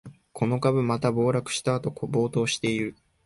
[0.33, 2.95] この株、また暴落したあと暴騰してる